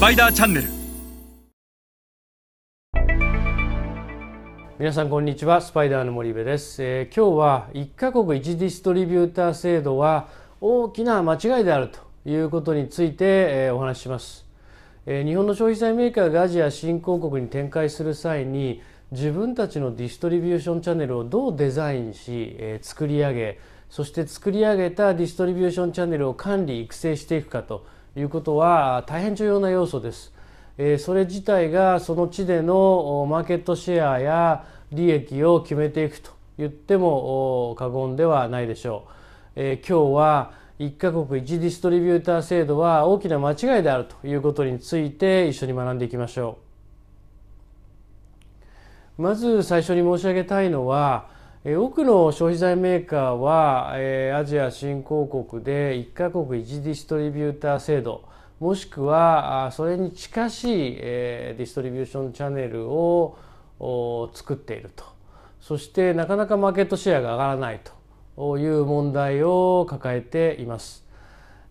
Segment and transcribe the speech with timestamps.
[0.00, 0.68] スパイダーチャンネル。
[4.78, 5.60] 皆さんこんにちは。
[5.60, 10.28] スパイダーの森部です、えー今日は一カ国一ディストリビューター制度は
[10.62, 14.46] 大きな間違いであるということについて、えーお話しします、
[15.04, 18.80] えー日本の消費財メーカーがアジア新興国に展開する際に
[19.10, 23.58] 自分たちのディストリビューションチャンネルをどうデザインし、えー作り上げ
[23.90, 27.84] そして作り上げたディストリビューションチャンネルを管理育成していくかと
[28.16, 30.32] いうことは大変重要な要素です。
[30.98, 39.06] それ自体がその地でのマーケットシェアや利益を決めていくと言っても過言ではないでしょ
[39.56, 39.60] う。
[39.60, 46.56] 今日は一カ国一ディストリビューター制度は大きな間違いであるということについて一緒に学んでいきましょ
[49.18, 49.22] う。
[49.22, 51.28] まず最初に申し上げたいのは
[51.62, 58.24] 多くの消費財メーカーは、えーアジア新興国で一カ国一ディストリビューター制度
[58.60, 63.36] もしくはそれに近しい、えーディストリビューションチャンネルを
[64.32, 65.04] 作っていると
[65.60, 67.80] そしてなかなかマーケットシェアが上がらない
[68.36, 71.04] という問題を抱えています。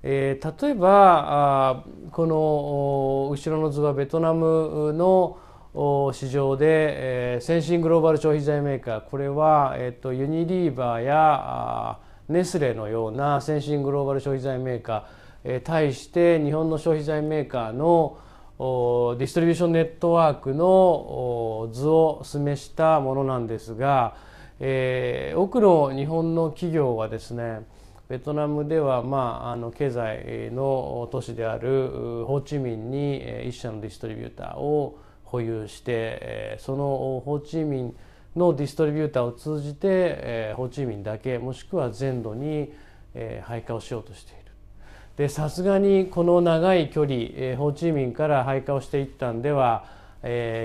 [0.04, 5.40] えー例えばこの後ろの図はベトナムの
[5.74, 15.04] 市場で、え先進グローバル消費財メーカーこれは、えっとユニリーバーやネスレのような先進グローバル消費財メーカー、
[15.44, 18.18] え対して日本の消費財メーカーの
[18.58, 24.16] おディストリビューションネットワークのお図を示したものなんですが、
[24.60, 27.62] えー多くの日本の企業はですね
[28.10, 35.00] ベトナムでは、まあ、あの経済の都市であるホーチミンにえー一社のディストリビューターを
[35.32, 37.96] 保有してそのホーチミン
[38.36, 42.72] のディストリビューターを通じてえホーチミンだけもしくは全土に
[43.14, 44.40] えー配下をしようとしている。
[45.18, 49.84] でさすがにこの長い距離、えホーチミンから配下をしていったんでは、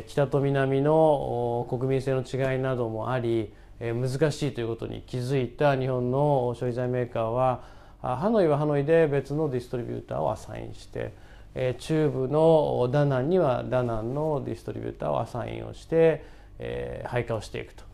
[0.07, 7.63] 北と南の国民性の違いなどもあり、難しいということに気づいた日本の消費財メーカーは
[8.01, 11.13] ハノイはハノイで別のディストリビューターをアサインして、
[11.55, 16.25] え中部のダナンにはダナンのディストリビューターをアサインをして、
[16.59, 17.85] えー配下をしていくと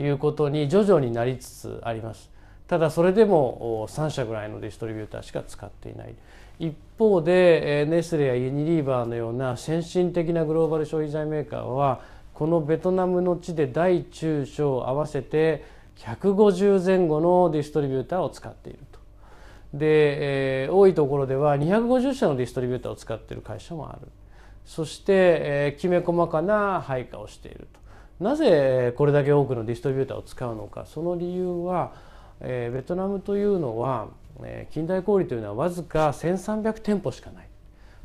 [0.00, 2.36] いうことに徐々になりつつあります。
[2.68, 6.14] ただそれでも3社ぐらいのディストリビューターしか使っていない
[6.58, 12.00] 一方でネスレやユニリーバーのような先進的なグローバル消費財メーカーは
[12.34, 15.64] このベトナムの地で大中小合わせて
[15.98, 18.95] 150前後のディストリビューターを使っていると
[19.72, 24.08] で、えー多いところでは250社のディストリビューターを使っている会社もある。
[24.64, 28.24] そして、えーきめ細かな配下をしていると。
[28.24, 30.86] なぜこれだけ多くのディストリビューターを使うのか。
[30.86, 31.92] その理由は
[32.40, 34.08] えーベトナムというのは、
[34.42, 37.48] えー近代小売というのはわずか1300店舗しかない。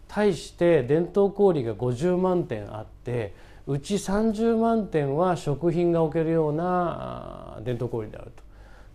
[0.07, 3.33] 対して伝統小売が50万店あって
[3.65, 8.43] うち30万店は食品が置けるような伝統小売であると。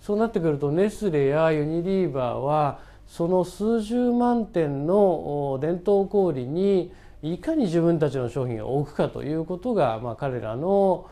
[0.07, 2.79] そうなってくるとネスレやユニリーバーは
[3.09, 6.93] その数十万店の伝統小売に
[7.25, 11.11] いかに自分たちの商品を置くかということが、まあ、彼らの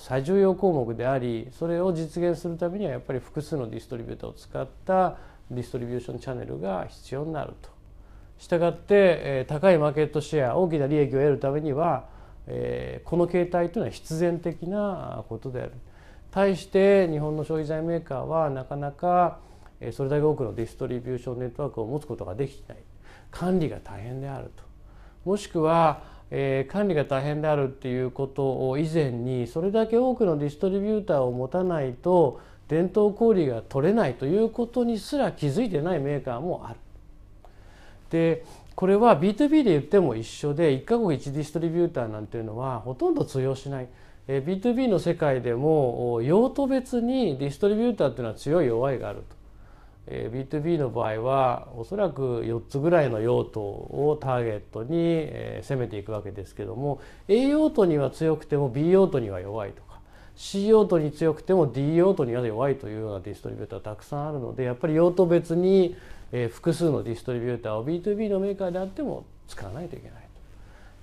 [0.00, 5.16] 最重要項目でありそれを実現するためにはやっぱり複数のディストリビューターを使った
[5.52, 7.70] ディストリビューションチャンネルが必要になると。
[8.38, 12.08] したがって、えー高いマーケットシェア大きな利益を得るためには、
[12.48, 15.72] えーこの形態というのは必然的なことである。
[16.34, 19.38] 対して日本の消費財メーカーはなかなか
[19.92, 22.78] それだけ多くのディストリビューションネットワークを持つことができない
[23.30, 24.64] 管理が大変であると
[25.24, 26.02] もしくは、
[26.32, 36.76] えー管理が大変であるっていうことを以前にそれだけ多くのディストリビューターを持たないと伝統小売が取れないということにすら気づいてないメーカーもある。
[38.10, 43.88] でこれは B2B で言っても一緒で一カ国一ディストリビューターなんていうのはほとんど通用しない。
[44.26, 49.44] え B2B の世界でも用途別にディストリビューターっていうのは強い弱いがあると。
[50.06, 60.00] え B2B の場合はおそらく4つぐらいの用途をターゲットに、え攻めていくわけですけども A 用途には強くても B 用途には弱いとか
[60.36, 65.96] C 用途に強くても D 用途には弱いというようなディストリビューターたくさんあるのでやっぱり用途別に、
[66.32, 70.23] え複数のディストリビューターを B2B のメーカーであっても使わないといけない。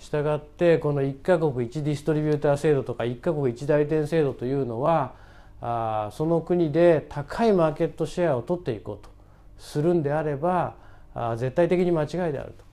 [0.01, 5.13] したがってこの1カ国1ディストリビューター制度とか1カ国1代理店制度というのは
[5.61, 9.11] あその国で高いマーケットシェアを取っていこうと。
[9.59, 10.73] するんであれば
[11.13, 12.65] あ絶対的に間違いであると。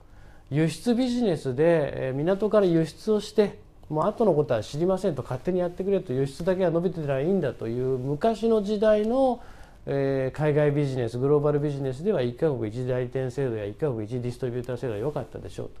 [0.49, 3.59] 輸出ビジネスでえ港から輸出をして
[3.89, 5.21] もう後のことは知りませんと。
[5.21, 6.13] 勝手にやってくれと。
[6.13, 9.39] 輸出だけは伸びてたらいいんだという昔の時代の
[9.85, 15.73] えー海外ビジネスグローバルビジネスでは1カ国1代理店制度や1カ国1ディストリビューター制度は良かったでしょうと。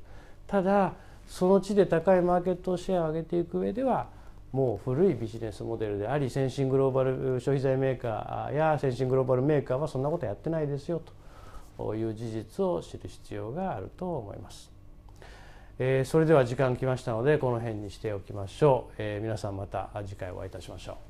[0.45, 0.93] ただ
[1.29, 4.07] その地で高いマーケットシェアを上げていく上では
[4.51, 11.01] もう古いビジネスモデルであり先進グローバル消費財メーカーや先進グローバルメーカーはそんなことやってないですよ
[11.77, 14.71] という事実を知る必要があると思います。
[15.77, 18.93] えそれでは時間来ましたのでこの辺にしておきましょう。
[18.97, 21.08] え皆さんまた次回お会いいたしましょう。